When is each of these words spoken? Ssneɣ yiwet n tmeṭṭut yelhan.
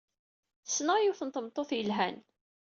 Ssneɣ 0.67 0.97
yiwet 0.99 1.21
n 1.23 1.29
tmeṭṭut 1.29 1.69
yelhan. 1.77 2.17